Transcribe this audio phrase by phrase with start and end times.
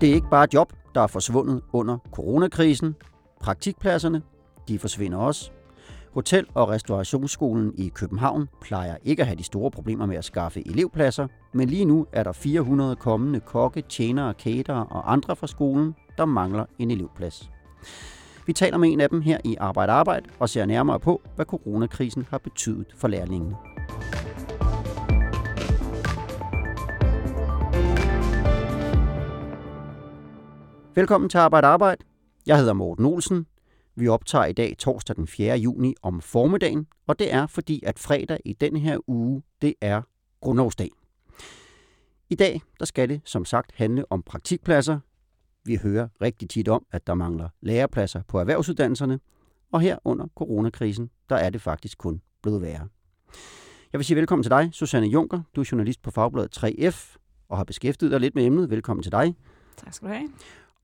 [0.00, 2.96] Det er ikke bare job, der er forsvundet under coronakrisen.
[3.40, 4.22] Praktikpladserne,
[4.68, 5.50] de forsvinder også.
[6.14, 10.68] Hotel- og restaurationsskolen i København plejer ikke at have de store problemer med at skaffe
[10.68, 15.94] elevpladser, men lige nu er der 400 kommende kokke, tjenere, caterer og andre fra skolen,
[16.18, 17.50] der mangler en elevplads.
[18.46, 21.46] Vi taler med en af dem her i Arbejde Arbejde og ser nærmere på, hvad
[21.46, 23.56] coronakrisen har betydet for lærlingene.
[30.94, 32.04] Velkommen til Arbejde Arbejde.
[32.46, 33.46] Jeg hedder Morten Olsen.
[33.94, 35.58] Vi optager i dag torsdag den 4.
[35.58, 40.02] juni om formiddagen, og det er fordi, at fredag i den her uge, det er
[40.40, 40.90] grundlovsdag.
[42.30, 44.98] I dag der skal det som sagt handle om praktikpladser.
[45.66, 49.20] Vi hører rigtig tit om, at der mangler lærepladser på erhvervsuddannelserne,
[49.72, 52.88] og her under coronakrisen, der er det faktisk kun blevet værre.
[53.92, 55.42] Jeg vil sige velkommen til dig, Susanne Junker.
[55.56, 57.16] Du er journalist på Fagbladet 3F
[57.48, 58.70] og har beskæftiget dig lidt med emnet.
[58.70, 59.36] Velkommen til dig.
[59.76, 60.28] Tak skal du have.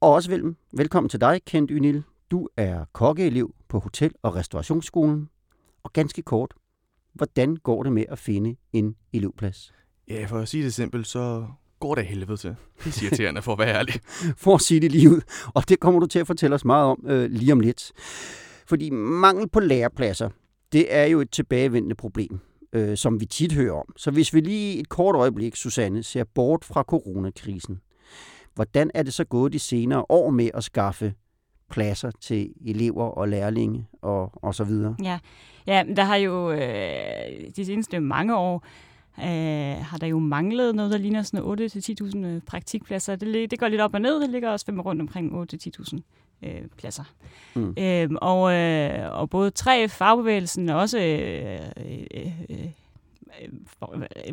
[0.00, 2.02] Og også vel, velkommen til dig, Kent Ynil.
[2.30, 5.28] Du er kokkeelev på Hotel- og Restaurationsskolen.
[5.82, 6.54] Og ganske kort,
[7.12, 9.74] hvordan går det med at finde en elevplads?
[10.08, 11.46] Ja, for at sige det simpelt, så
[11.82, 12.56] går det af helvede til.
[12.84, 13.94] Det siger irriterende, for at være ærlig.
[14.44, 15.20] For at sige det lige ud.
[15.54, 17.92] Og det kommer du til at fortælle os meget om øh, lige om lidt.
[18.66, 20.28] Fordi mangel på lærepladser,
[20.72, 22.40] det er jo et tilbagevendende problem,
[22.72, 23.92] øh, som vi tit hører om.
[23.96, 27.80] Så hvis vi lige et kort øjeblik, Susanne, ser bort fra coronakrisen,
[28.54, 31.14] hvordan er det så gået de senere år med at skaffe
[31.70, 34.96] pladser til elever og lærlinge og, og så videre?
[35.02, 35.18] Ja,
[35.66, 36.60] ja der har jo øh,
[37.56, 38.64] de seneste mange år
[39.18, 43.16] øh, har der jo manglet noget, der ligner sådan 8-10.000 øh, praktikpladser.
[43.16, 44.20] Det, det går lidt op og ned.
[44.20, 46.00] Det ligger også fem rundt omkring 8-10.000
[46.42, 47.04] øh, pladser.
[47.54, 47.74] Mm.
[47.78, 51.60] Øhm, og, øh, og både tre fagbevægelsen og også øh,
[52.14, 52.68] øh, øh,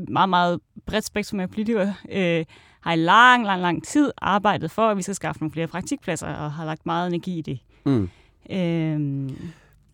[0.08, 2.45] meget, meget bredt spektrum af politikere øh,
[2.82, 6.27] har i lang, lang, lang tid arbejdet for, at vi skal skaffe nogle flere praktikpladser,
[6.27, 7.59] og har lagt meget energi i det.
[7.86, 8.09] Mm.
[8.49, 9.37] Øhm.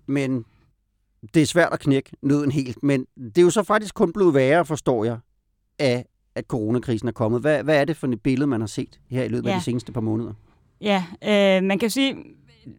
[0.05, 0.45] Men
[1.33, 4.33] det er svært at knække nøden helt, men det er jo så faktisk kun blevet
[4.33, 5.17] værre, forstår jeg,
[5.79, 6.05] af
[6.35, 7.41] at coronakrisen er kommet.
[7.41, 9.53] Hvad, hvad er det for et billede, man har set her i løbet ja.
[9.53, 10.33] af de seneste par måneder?
[10.81, 12.15] Ja, øh, man kan jo sige,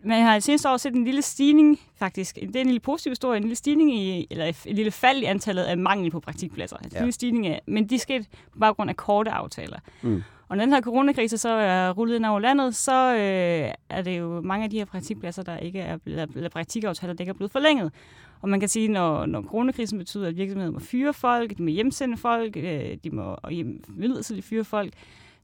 [0.05, 2.35] man har i seneste år set en lille stigning, faktisk.
[2.35, 5.25] Det er en lille positiv historie, en lille stigning i, eller et lille fald i
[5.25, 6.77] antallet af mangel på praktikpladser.
[6.77, 6.99] En ja.
[6.99, 9.79] lille stigning af, men de skete på baggrund af korte aftaler.
[10.03, 10.23] Mm.
[10.49, 14.19] Og når den her coronakrise så er rullet ind over landet, så øh, er det
[14.19, 17.35] jo mange af de her praktikpladser, der ikke er blevet, eller praktikaftaler, der ikke er
[17.35, 17.93] blevet forlænget.
[18.41, 21.69] Og man kan sige, når, når coronakrisen betyder, at virksomheden må fyre folk, de må
[21.69, 24.93] hjemsende folk, øh, de må hjem, midlertidigt fyre folk,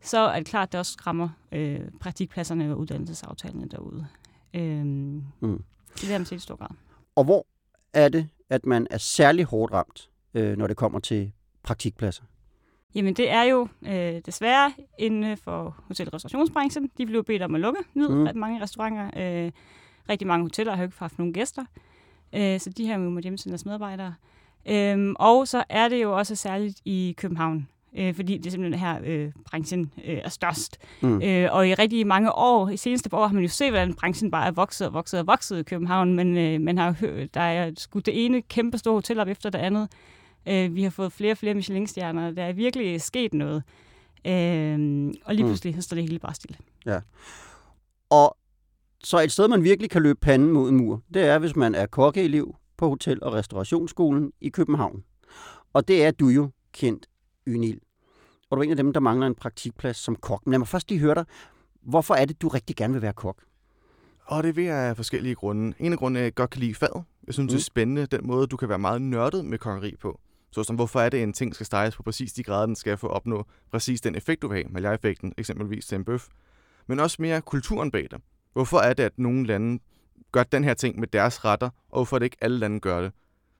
[0.00, 4.06] så er det klart, at det også skræmmer øh, praktikpladserne og uddannelsesaftalerne derude.
[4.54, 5.64] Øhm, mm.
[5.94, 6.68] Det er det i stor grad.
[7.16, 7.46] Og hvor
[7.94, 12.22] er det, at man er særlig hårdt ramt, øh, når det kommer til praktikpladser?
[12.94, 16.90] Jamen det er jo øh, desværre inden for hotel- og restaurationsbranchen.
[16.98, 18.24] De blev bedt om at lukke ned, mm.
[18.24, 19.10] ret mange restauranter.
[19.16, 19.52] Øh,
[20.08, 21.64] rigtig mange hoteller har jo ikke haft nogen gæster,
[22.34, 24.14] øh, så de her må hjemsende deres medarbejdere.
[24.66, 28.80] Øh, og så er det jo også særligt i København, øh, fordi det er simpelthen
[28.80, 30.78] her, øh, branchen øh, er størst.
[31.00, 31.22] Mm.
[31.22, 34.30] Øh, og i rigtig mange år, i seneste år, har man jo set, hvordan branchen
[34.30, 37.40] bare er vokset og vokset og vokset i København, men øh, man har hørt, der
[37.40, 39.88] er skudt det ene kæmpe store hotel op efter det andet.
[40.48, 43.62] Øh, vi har fået flere og flere Michelin-stjerner, der er virkelig sket noget.
[44.26, 45.50] Øh, og lige mm.
[45.50, 45.80] pludselig mm.
[45.80, 46.56] står det hele bare stille.
[46.86, 47.00] Ja.
[48.10, 48.36] Og
[49.04, 51.74] så et sted, man virkelig kan løbe panden mod en mur, det er, hvis man
[51.74, 55.04] er kokkeelev på Hotel- og Restaurationsskolen i København.
[55.72, 57.06] Og det er du jo kendt
[57.48, 57.80] Ynil.
[58.50, 60.46] Og du er en af dem, der mangler en praktikplads som kok.
[60.46, 61.24] Men lad mig først lige høre dig.
[61.82, 63.42] Hvorfor er det, du rigtig gerne vil være kok?
[64.24, 65.74] Og det vil jeg af forskellige grunde.
[65.78, 67.04] En af grundene er, at jeg godt kan lide faget.
[67.26, 67.48] Jeg synes, mm.
[67.48, 70.20] det er spændende, den måde, du kan være meget nørdet med kokkeri på.
[70.52, 72.76] Så som, hvorfor er det, at en ting skal steges på præcis de grader, den
[72.76, 76.26] skal få opnå præcis den effekt, du vil have, Maillard-effekten eksempelvis til en bøf.
[76.86, 78.20] Men også mere kulturen bag det.
[78.52, 79.82] Hvorfor er det, at nogle lande
[80.32, 83.00] gør den her ting med deres retter, og hvorfor er det ikke alle lande gør
[83.00, 83.12] det?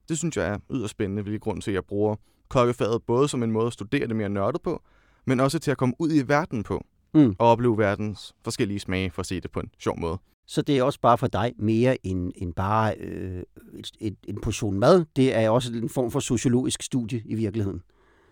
[0.08, 2.17] Det synes jeg er yderst spændende, hvilket grund til, at jeg bruger
[2.49, 4.82] kokkefaget både som en måde at studere det mere nørdet på,
[5.25, 6.84] men også til at komme ud i verden på
[7.14, 7.37] mm.
[7.38, 10.19] og opleve verdens forskellige smage for at se det på en sjov måde.
[10.47, 13.43] Så det er også bare for dig mere end, end bare øh,
[13.75, 15.05] et, et, en portion mad.
[15.17, 17.83] Det er også en form for sociologisk studie i virkeligheden.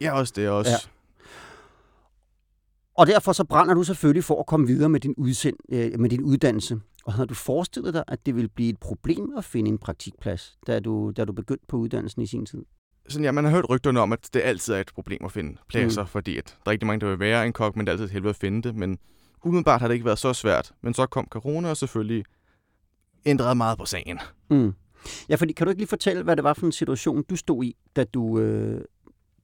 [0.00, 0.70] Ja, også det også.
[0.70, 0.76] Ja.
[2.94, 6.10] Og derfor så brænder du selvfølgelig for at komme videre med din, udsend, øh, med
[6.10, 6.80] din uddannelse.
[7.04, 10.58] Og havde du forestillet dig, at det ville blive et problem at finde en praktikplads,
[10.66, 12.64] da du, da du begyndte på uddannelsen i sin tid?
[13.08, 15.56] sådan, ja, man har hørt rygterne om, at det altid er et problem at finde
[15.68, 16.08] pladser, mm.
[16.08, 18.04] fordi at der er rigtig mange, der vil være en kok, men det er altid
[18.04, 18.76] et helvede at finde det.
[18.76, 18.98] Men
[19.44, 20.72] umiddelbart har det ikke været så svært.
[20.82, 22.24] Men så kom corona og selvfølgelig
[23.26, 24.18] ændrede meget på sagen.
[24.50, 24.72] Mm.
[25.28, 27.64] Ja, fordi kan du ikke lige fortælle, hvad det var for en situation, du stod
[27.64, 28.80] i, da, du, øh,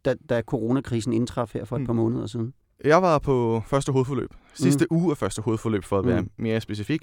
[0.05, 1.87] da, da coronakrisen indtraf her for et Mm.
[1.87, 2.55] par måneder siden?
[2.85, 4.31] Jeg var på første hovedforløb.
[4.55, 4.97] Sidste mm.
[4.97, 6.31] uge af første hovedforløb, for at være Mm.
[6.37, 7.03] mere specifik.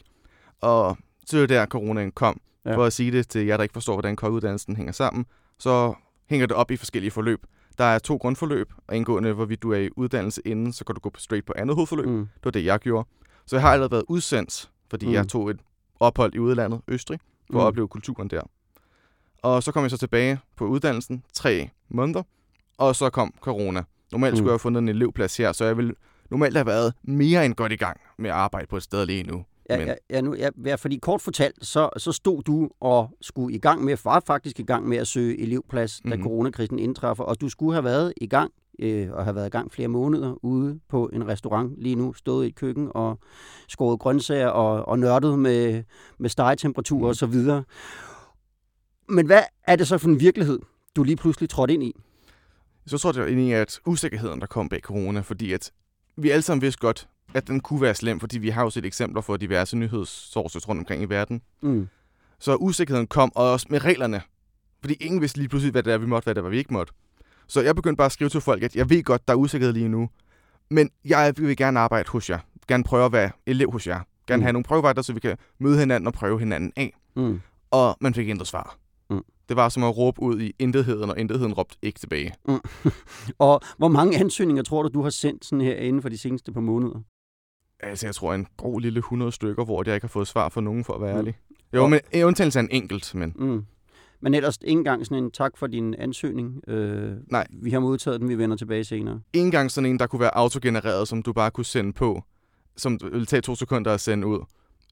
[0.61, 2.41] Og så var der, coronaen kom.
[2.65, 2.75] Ja.
[2.75, 5.25] For at sige det til jer, der ikke forstår, hvordan kokkeuddannelsen hænger sammen,
[5.59, 5.93] så
[6.29, 7.45] hænger det op i forskellige forløb.
[7.77, 10.99] Der er to grundforløb, og indgående, hvorvidt du er i uddannelse inden, så kan du
[11.01, 12.05] gå straight på andet hovedforløb.
[12.05, 12.11] Mm.
[12.11, 12.19] Mm.
[12.35, 13.07] Det var det, jeg gjorde.
[13.45, 15.09] Så jeg har allerede været udsendt, fordi Mm.
[15.09, 15.13] mm.
[15.15, 15.59] jeg tog et
[15.99, 17.19] ophold i udlandet, Østrig,
[17.51, 18.41] for at opleve kulturen der.
[19.41, 22.23] Og så kom jeg så tilbage på uddannelsen, tre måneder,
[22.77, 23.83] og så kom corona.
[24.11, 24.37] Normalt Mm.
[24.37, 25.93] skulle jeg have fundet en elevplads her, så jeg ville
[26.29, 29.23] normalt have været mere end godt i gang med at arbejde på et sted lige
[29.23, 29.45] nu.
[29.69, 33.09] Ja, Men- ja, ja, nu, ja, ja, fordi kort fortalt, så, så stod du og
[33.21, 36.23] skulle i gang med, var faktisk i gang med at søge elevplads, da Mhm.
[36.23, 39.71] coronakrisen indtræffer, og du skulle have været i gang, øh, og have været i gang
[39.71, 43.19] flere måneder ude på en restaurant lige nu, stået i et køkken og
[43.67, 45.83] skåret grøntsager og, og nørdet med,
[46.17, 47.05] med stegetemperatur Mhm.
[47.07, 47.63] og så videre.
[49.09, 50.59] Men hvad er det så for en virkelighed,
[50.95, 51.93] du lige pludselig trådte ind i?
[52.87, 55.71] Så tror jeg egentlig, at usikkerheden, der kom bag corona, fordi at
[56.17, 58.85] vi alle sammen vidste godt, at den kunne være slem, fordi vi har jo set
[58.85, 61.41] eksempler for diverse nyhedssources rundt omkring i verden.
[61.61, 61.87] Mm.
[62.39, 64.21] Så usikkerheden kom, og også med reglerne.
[64.81, 66.73] Fordi ingen vidste lige pludselig, hvad det er, vi måtte, hvad det var, vi ikke
[66.73, 66.93] måtte.
[67.47, 69.73] Så jeg begyndte bare at skrive til folk, at jeg ved godt, der er usikkerhed
[69.73, 70.09] lige nu,
[70.69, 72.39] men jeg vil gerne arbejde hos jer.
[72.67, 73.99] Gerne prøve at være elev hos jer.
[74.27, 74.43] Gerne Mm.
[74.43, 76.93] have nogle prøvevejder, så vi kan møde hinanden og prøve hinanden af.
[77.15, 77.41] Mm.
[77.71, 78.77] Og man fik intet svar.
[79.09, 79.21] Mm.
[79.49, 82.33] Det var som at råbe ud i intetheden, og intetheden råbte ikke tilbage.
[83.39, 86.51] Og hvor mange ansøgninger tror du, du har sendt sådan her inden for de seneste
[86.51, 86.99] par måneder?
[87.83, 90.61] Altså, jeg tror en god lille 100 stykker, hvor jeg ikke har fået svar fra
[90.61, 91.17] nogen, for at være Mm.
[91.19, 91.37] ærlig.
[91.73, 93.65] Jo, men undtagelse af en enkelt, men Mm.
[94.21, 96.61] Men ellers ikke engang sådan en tak for din ansøgning.
[96.69, 97.47] Øh, Nej.
[97.51, 99.21] Vi har modtaget den, vi vender tilbage senere.
[99.33, 102.23] ikke engang sådan en, der kunne være autogenereret, som du bare kunne sende på,
[102.77, 104.39] som ville tage to sekunder at sende ud.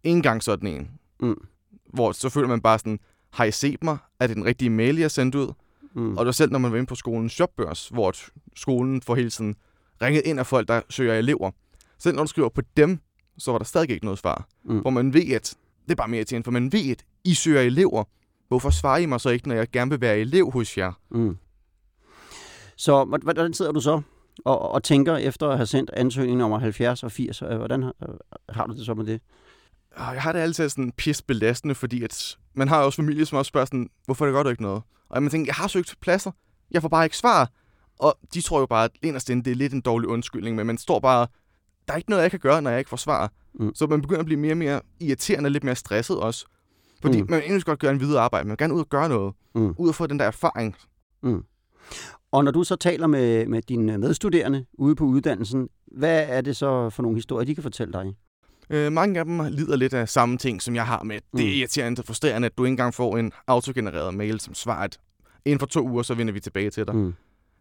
[0.03, 0.91] Ikke engang sådan en.
[1.21, 1.35] Mm.
[1.93, 2.99] Hvor så føler man bare sådan,
[3.29, 3.97] har I set mig?
[4.19, 5.53] Er det den rigtige mail, jeg har sendt ud?
[5.93, 6.17] Mm.
[6.17, 8.13] Og det er selv, når man var inde på skolens jobbørs, hvor
[8.55, 9.55] skolen får hele tiden
[10.01, 11.51] ringet ind af folk, der søger elever.
[12.01, 12.99] Selv når du skriver på dem,
[13.37, 14.47] så var der stadig ikke noget svar.
[14.65, 14.79] Mm.
[14.79, 15.55] Hvor man ved, at
[15.85, 18.03] det er bare mere til for man ved, at I søger elever.
[18.47, 20.91] Hvorfor svarer I mig så ikke, når jeg gerne vil være elev hos jer?
[21.11, 21.37] Mm.
[22.75, 24.01] Så hvor- hvordan sidder du så
[24.45, 27.41] og, og tænker efter at have sendt ansøgningen nummer 70 og 80?
[27.41, 27.93] øh, Hvordan har,
[28.49, 29.21] har du det så med det?
[29.95, 33.37] Og jeg har det altid sådan pis belastende, fordi at man har også familie, som
[33.37, 34.81] også spørger sådan, hvorfor det gør du ikke noget?
[35.09, 36.31] Og man tænker, jeg har søgt pladser,
[36.71, 37.49] jeg får bare ikke svar.
[37.99, 40.67] Og de tror jo bare, at inderst inde, det er lidt en dårlig undskyldning, men
[40.67, 41.27] man står bare,
[41.91, 43.31] der er ikke noget, jeg kan gøre, når jeg ikke får svar.
[43.53, 43.65] Mm.
[43.65, 43.75] Mm.
[43.75, 46.45] Så man begynder at blive mere og mere irriterende og lidt mere stresset også.
[47.01, 47.23] Fordi Mm.
[47.23, 47.29] mm.
[47.31, 49.33] man vil egentlig godt gøre en videre arbejde, man vil gerne ud og gøre noget.
[49.55, 49.73] Mm.
[49.77, 50.75] Ud og få den der erfaring.
[51.23, 51.43] Mm.
[52.31, 56.57] Og når du så taler med, med dine medstuderende ude på uddannelsen, hvad er det
[56.57, 58.15] så for nogle historier, de kan fortælle dig?
[58.69, 61.15] Øh, mange af dem lider lidt af samme ting, som jeg har med.
[61.15, 61.39] Det Mm.
[61.39, 64.99] er irriterende og frustrerende, at du ikke engang får en autogenereret mail som svar, at
[65.45, 66.95] inden for to uger, så vender vi tilbage til dig.
[66.95, 67.13] Mm.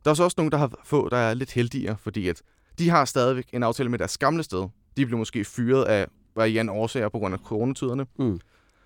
[0.05, 2.43] Der er så også nogen, der har få, der er lidt heldigere, fordi at
[2.81, 4.69] de har stadigvæk en aftale med deres gamle sted.
[4.97, 6.07] De blev måske fyret af
[6.37, 8.07] variante årsager på grund af coronatiderne.
[8.19, 8.41] Mm.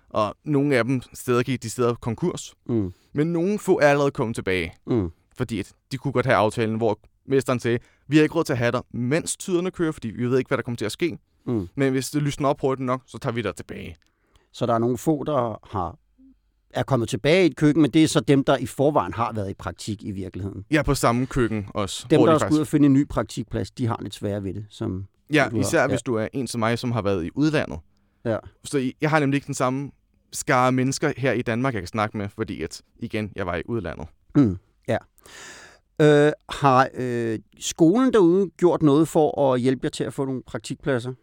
[0.09, 2.53] Og nogle af dem steder gik de steder konkurs.
[2.65, 2.93] Mm.
[3.13, 5.11] Men nogle få er allerede kommet tilbage, Mm.
[5.37, 8.53] fordi at de kunne godt have aftalen, hvor mesteren sagde, vi har ikke råd til
[8.53, 10.91] at have dig, mens tiderne kører, fordi vi ved ikke, hvad der kommer til at
[10.91, 11.17] ske.
[11.45, 11.67] Mm.
[11.75, 13.95] Men hvis det lysner op hurtigt nok, så tager vi dig tilbage.
[14.51, 15.97] Så der er nogle få, der har
[16.75, 19.33] er kommet tilbage i et køkken, men det er så dem, der i forvejen har
[19.33, 20.65] været i praktik i virkeligheden.
[20.71, 22.07] Er på samme køkken også.
[22.09, 24.53] Dem, der de skulle ud og finde en ny praktikplads, de har lidt sværere ved
[24.53, 24.65] det.
[24.69, 25.87] Som, Ja, du har- især ja.
[25.87, 27.79] hvis du er en som mig, som har været i udlandet.
[28.25, 28.37] Ja.
[28.63, 29.91] Så jeg har nemlig ikke den samme
[30.33, 33.61] skare mennesker her i Danmark, jeg kan snakke med, fordi at, igen, jeg var i
[33.65, 34.07] udlandet.
[34.35, 34.97] mm, ja.
[36.01, 40.41] Øh, har øh, skolen derude gjort noget for at hjælpe jer til at få nogle
[40.47, 41.13] praktikpladser?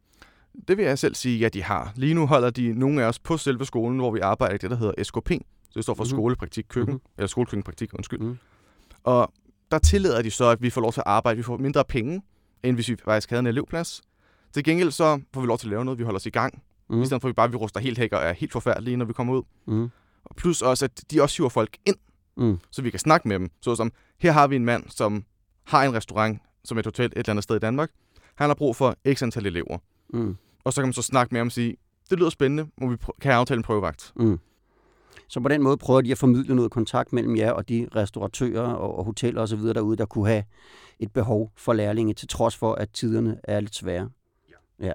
[0.69, 1.93] Det vil jeg selv sige, ja, de har.
[1.97, 4.71] Lige nu holder de nogle af os på selve skolen, hvor vi arbejder i det,
[4.71, 5.31] der hedder SKP.
[5.31, 6.09] Så det står for Mhm.
[6.09, 6.19] mm-hmm.
[6.19, 6.95] skolepraktik køkken, Mhm.
[7.03, 7.13] mm-hmm.
[7.19, 8.19] eller skolekøkkenpraktik, undskyld.
[8.21, 8.29] Mhm.
[8.29, 8.37] Mm.
[9.05, 9.33] Og
[9.71, 11.37] der tillader de så, at vi får lov til at arbejde.
[11.37, 12.23] Vi får mindre penge,
[12.63, 14.03] end hvis vi faktisk havde en elevplads.
[14.55, 16.63] Til gengæld så får vi lov til at lave noget, vi holder os i gang.
[16.91, 17.03] Mm.
[17.03, 19.05] I stedet for, at vi bare vi ruster helt hækker og er helt forfærdelige, når
[19.05, 19.43] vi kommer ud.
[19.67, 19.91] Mm.
[20.25, 21.97] Og plus også, at de også hiver folk ind,
[22.37, 22.59] Mm.
[22.71, 23.51] så vi kan snakke med dem.
[23.63, 25.25] Så som, her har vi en mand, som
[25.65, 27.91] har en restaurant, som et hotel et eller andet sted i Danmark.
[28.35, 29.79] Han har brug for x antal elever.
[30.13, 30.37] Mm.
[30.65, 31.77] Og så kan man så snakke med ham og sige,
[32.11, 34.13] det lyder spændende, må vi kan jeg aftale en prøvevagt?
[34.17, 34.39] Mm.
[35.29, 38.73] Så på den måde prøver de at formidle noget kontakt mellem jer og de restauratører
[38.73, 39.59] og, og hoteller osv.
[39.61, 40.45] derude, der kunne have
[40.99, 44.09] et behov for lærlinge, til trods for, at tiderne er lidt svære.
[44.81, 44.87] Ja.
[44.87, 44.93] ja.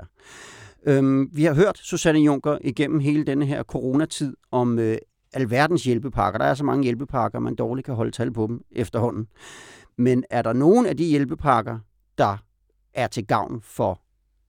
[0.86, 4.98] Øhm, vi har hørt, Susanne Juncker, igennem hele denne her coronatid om øh,
[5.34, 6.38] alverdens hjælpepakker.
[6.38, 9.28] Der er så mange hjælpepakker, man dårligt kan holde tal på dem efterhånden.
[9.98, 11.80] Men er der nogen af de hjælpepakker,
[12.18, 12.38] der
[12.94, 14.02] er til gavn for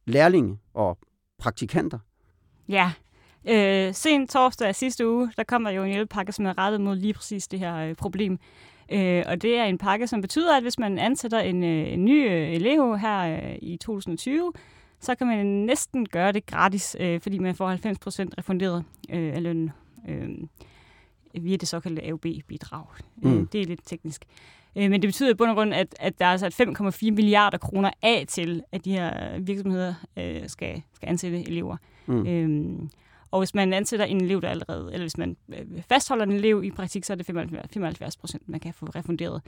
[0.09, 0.99] lærlinge og
[1.38, 1.99] praktikanter?
[2.69, 2.93] Ja,
[3.50, 6.97] Øh, sen torsdag sidste uge, der kom der jo en hjælpepakke, som er rettet mod
[6.97, 8.38] lige præcis det her øh, problem.
[8.93, 12.05] Øh, og det er en pakke, som betyder, at hvis man ansætter en, øh, en
[12.05, 14.53] ny øh, elev her øh, i 2020,
[15.00, 19.43] så kan man næsten gøre det gratis, øh, fordi man får 90% refunderet øh, af
[19.43, 19.71] lønnen
[20.09, 20.29] øh,
[21.45, 22.87] via det såkaldte AUB-bidrag.
[23.25, 23.38] Øh, mm.
[23.38, 24.25] Øh, det er lidt teknisk.
[24.78, 26.64] Øh, men det betyder i bund og grund, at, at der er altså
[27.06, 31.76] 5,4 milliarder kroner af til, at de her virksomheder øh, skal, skal ansætte elever.
[32.06, 32.26] Mm.
[32.26, 32.78] Øh,
[33.30, 36.64] og hvis man ansætter en elev, der allerede, eller hvis man øh, fastholder en elev
[36.64, 39.42] i praktik, så er det 75 procent, man kan få refunderet.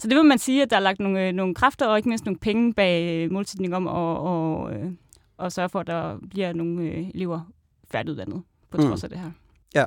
[0.00, 2.08] Så det vil man sige, at der er lagt nogle, øh, nogle kræfter og ikke
[2.08, 4.70] mindst nogle penge bag øh, målsætningen om at, og,
[5.36, 7.40] og sørge for, at der bliver nogle elever
[7.90, 9.06] færdiguddannet på trods mm.
[9.06, 9.30] af det her.
[9.74, 9.84] Ja,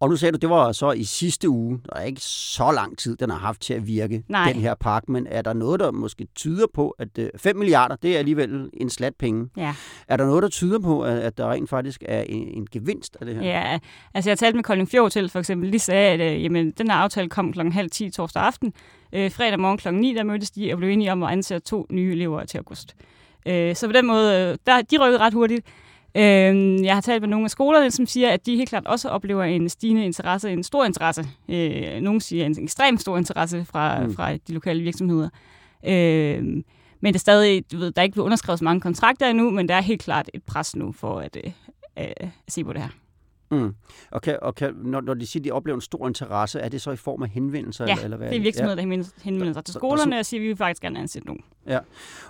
[0.00, 1.80] og nu sagde du, det var så i sidste uge.
[1.86, 4.52] Der er ikke så lang tid, den har haft til at virke, Nej.
[4.52, 5.08] den her park.
[5.08, 8.90] Men er der noget, der måske tyder på, at 5 milliarder, det er alligevel en
[8.90, 9.48] slat penge.
[9.56, 9.74] Ja.
[10.08, 13.26] Er der noget, der tyder på, at der rent faktisk er en, en gevinst af
[13.26, 13.42] det her?
[13.42, 13.78] Ja,
[14.14, 15.72] altså jeg talte med Colin Fjord til for eksempel.
[15.72, 18.72] De sagde, at øh, jamen, den her aftale kom klokken halv 10 torsdag aften.
[19.12, 21.86] Øh, fredag morgen klokken 9, der mødtes de og blev enige om at ansætte to
[21.90, 22.96] nye elever til august.
[23.46, 25.66] Øh, så på den måde, øh, der, de rykkede ret hurtigt.
[26.14, 29.08] Øh, jeg har talt med nogle af skolerne, som siger, at de helt klart også
[29.08, 31.26] oplever en stigende interesse, en stor interesse.
[31.48, 34.14] Øh, nogle siger en ekstremt stor interesse fra, mm.
[34.14, 35.28] fra de lokale virksomheder.
[35.86, 36.42] Øh,
[37.02, 39.50] men det er stadig, du ved, der er ikke blevet underskrevet så mange kontrakter endnu,
[39.50, 41.52] men der er helt klart et pres nu for at, øh,
[41.96, 42.88] at se på det her.
[43.50, 43.74] Mm.
[44.10, 46.68] Og, kan, og kan, når, når de siger, at de oplever en stor interesse, er
[46.68, 47.84] det så i form af henvendelser?
[47.84, 48.96] Ja, eller, eller hvad det er virksomheder, ja.
[48.96, 51.44] der henvender sig til skolerne og siger, at vi vil faktisk gerne ansætte nogen.
[51.66, 51.78] Ja.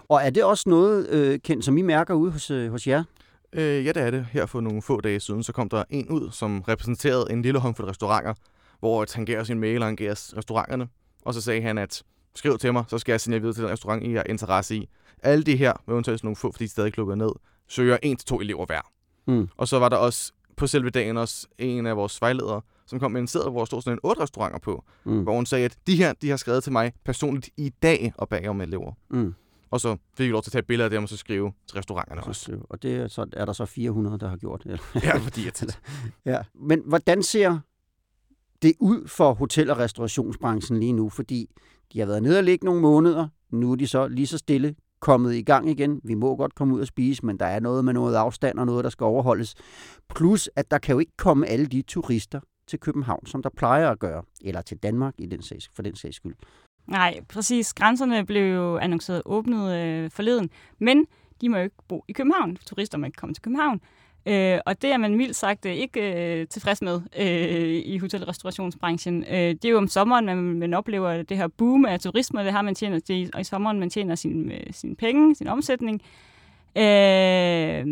[0.08, 3.04] Og er det også noget, øh, kendt, som I mærker ude hos, øh, hos jer?
[3.52, 4.26] Øh, ja, det er det.
[4.30, 7.60] Her for nogle få dage siden, så kom der en ud, som repræsenterede en lille
[7.60, 8.34] håndfuld restauranter,
[8.78, 10.88] hvor han gav os en mail, og han gav restauranterne,
[11.24, 12.02] og så sagde han, at
[12.34, 14.88] skriv til mig, så skal jeg sende videre til den restaurant, I har interesse i.
[15.22, 17.30] Alle de her, med undtagelse nogle få, fordi de stadig klukker ned,
[17.68, 18.90] søger en til to elever hver.
[19.26, 19.48] Mm.
[19.56, 23.12] Og så var der også på selve dagen også en af vores vejledere, som kom
[23.12, 25.22] med en seddel, hvor der stod sådan en otte restauranter på, mm.
[25.22, 28.28] hvor hun sagde, at de her, de har skrevet til mig personligt i dag og
[28.28, 28.92] bag om elever.
[29.10, 29.34] Mm.
[29.70, 31.76] Og så fik vi lov til at tage billeder af dem og så skrive til
[31.76, 32.58] restauranterne også.
[32.70, 34.80] Og det er, så, er der så 400, der har gjort det?
[35.04, 35.80] ja, fordi at...
[36.24, 36.38] ja.
[36.54, 37.58] Men hvordan ser
[38.62, 41.08] det ud for hotel- og restaurationsbranchen lige nu?
[41.08, 41.50] Fordi
[41.92, 43.28] de har været nede og ligge nogle måneder.
[43.50, 46.00] Nu er de så lige så stille kommet i gang igen.
[46.04, 48.66] Vi må godt komme ud og spise, men der er noget med noget afstand og
[48.66, 49.54] noget, der skal overholdes.
[50.08, 53.90] Plus, at der kan jo ikke komme alle de turister til København, som der plejer
[53.90, 56.34] at gøre, eller til Danmark i den sags, for den sags skyld.
[56.90, 57.74] Nej, præcis.
[57.74, 61.06] Grænserne blev jo annonceret åbnet øh, forleden, men
[61.40, 62.56] de må jo ikke bo i København.
[62.66, 63.80] Turister må ikke komme til København.
[64.26, 66.00] Øh, og det er man mildt sagt øh, ikke
[66.40, 69.24] øh, tilfreds med øh, i hotelrestaurationsbranchen.
[69.30, 72.52] Øh, det er jo om sommeren, man, man oplever det her boom af turisme, det
[72.52, 76.02] har man tjener, det er i sommeren, man tjener sin, øh, sin penge, sin omsætning.
[76.76, 77.86] Øh,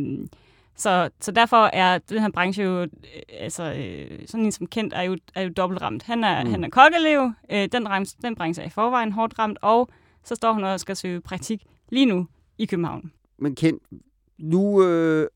[0.78, 2.88] så, så derfor er den her branche jo, øh,
[3.30, 6.02] altså øh, sådan en som kendt, er jo, er jo dobbelt ramt.
[6.02, 6.50] Han er, mm.
[6.50, 9.88] han er kokkelev, øh, den, ramt, den branche er i forvejen hårdt ramt, og
[10.24, 12.26] så står han og skal søge praktik lige nu
[12.58, 13.12] i København.
[13.38, 13.82] Men Kent,
[14.38, 15.28] nu øh,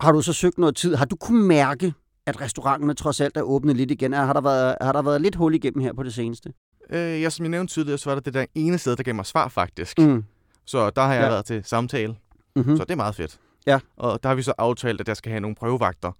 [0.00, 0.94] har du så søgt noget tid.
[0.94, 1.94] Har du kunnet mærke,
[2.26, 4.12] at restauranterne trods alt er åbnet lidt igen?
[4.12, 6.52] Har der været, har der været lidt hul igennem her på det seneste?
[6.90, 9.14] Øh, ja, som jeg nævnte tidligere, så var der det der ene sted, der gav
[9.14, 9.98] mig svar faktisk.
[9.98, 10.24] Mm.
[10.64, 11.28] Så der har jeg ja.
[11.28, 12.16] været til samtale.
[12.56, 12.76] Mm-hmm.
[12.76, 13.38] Så det er meget fedt.
[13.66, 13.80] Ja.
[13.96, 16.12] Og der har vi så aftalt, at jeg skal have nogle prøvevagter.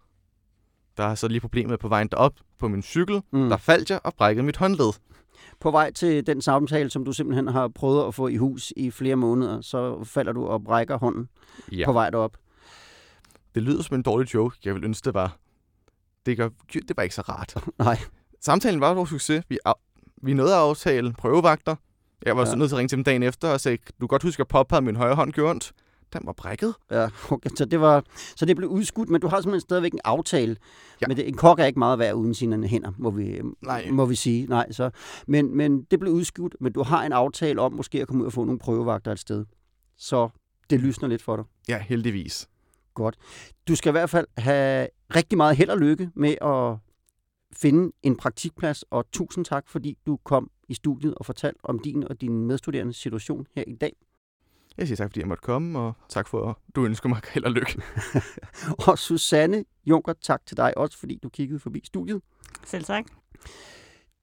[0.97, 3.23] Der er så lige problemet på vejen derop på min cykel.
[3.33, 3.49] Mm.
[3.49, 4.93] Der faldt jeg og brækkede mit håndled.
[5.61, 8.91] På vej til den samtale, som du simpelthen har prøvet at få i hus i
[8.91, 11.29] flere måneder, så falder du og brækker hånden
[11.73, 11.85] ja.
[11.85, 12.37] på vej derop.
[13.55, 14.57] Det lyder som en dårlig joke.
[14.65, 15.37] Jeg vil ønske, det var.
[16.27, 17.55] Det, gør, det var ikke så rart.
[17.79, 17.99] Nej.
[18.41, 19.45] Samtalen var vores succes.
[19.49, 19.59] Vi,
[20.23, 21.77] vi nåede at aftale prøvevagter.
[22.27, 22.51] Jeg var ja.
[22.51, 24.41] så nødt til at ringe til dem dagen efter og sige, du kan godt huske,
[24.41, 25.73] at påpegede min højre hånd gjorde ondt
[26.13, 26.75] den var brækket.
[26.91, 27.51] Ja, okay.
[27.57, 28.05] så, det var,
[28.37, 30.57] så det blev udskudt, men du har simpelthen stadigvæk en aftale.
[31.01, 31.07] Ja.
[31.09, 33.91] Men det, en kok er ikke meget værd uden sine hænder, må vi, Nej.
[33.91, 34.47] må vi sige.
[34.47, 34.91] Nej, så,
[35.27, 38.27] men, men det blev udskudt, men du har en aftale om måske at komme ud
[38.27, 39.45] og få nogle prøvevagter et sted.
[39.97, 40.29] Så
[40.71, 41.45] det lysner lidt for dig.
[41.69, 42.49] Ja, heldigvis.
[42.95, 43.17] Godt.
[43.69, 46.77] Du skal i hvert fald have rigtig meget held og lykke med at
[47.53, 52.09] finde en praktikplads, og tusind tak, fordi du kom i studiet og fortalte om din
[52.09, 53.93] og din medstuderende situation her i dag.
[54.79, 57.45] Jeg siger tak, fordi jeg måtte komme, og tak for, at du ønsker mig held
[57.45, 57.83] og lykke.
[58.89, 62.23] og Susanne Junker, tak til dig også, fordi du kiggede forbi studiet.
[62.65, 63.05] Selv tak.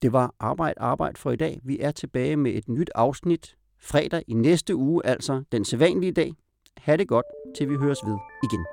[0.02, 1.60] Det var Arbejde Arbejde for i dag.
[1.64, 6.34] Vi er tilbage med et nyt afsnit fredag i næste uge, altså den sædvanlige dag.
[6.78, 7.26] Ha' det godt,
[7.58, 8.66] til vi høres ved igen.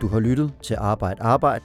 [0.00, 1.64] Du har lyttet til Arbejde Arbejde